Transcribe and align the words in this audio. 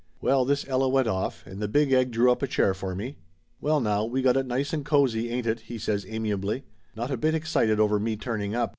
Well, 0.19 0.45
this 0.45 0.67
Ella 0.67 0.89
went 0.89 1.07
off, 1.07 1.45
and 1.45 1.61
the 1.61 1.67
Big 1.67 1.93
Egg 1.93 2.09
drew 2.09 2.31
up 2.31 2.41
a 2.41 2.47
chair 2.47 2.73
for 2.73 2.95
me. 2.95 3.17
"Well, 3.59 3.79
now, 3.79 4.03
we 4.03 4.23
got 4.23 4.35
it 4.35 4.47
nice 4.47 4.73
and 4.73 4.83
cozy, 4.83 5.29
ain't 5.29 5.45
it?" 5.45 5.59
he 5.59 5.77
says 5.77 6.07
amiably. 6.09 6.63
Not 6.95 7.11
a 7.11 7.17
bit 7.17 7.35
excited 7.35 7.79
over 7.79 7.99
me 7.99 8.15
turning 8.15 8.55
up. 8.55 8.69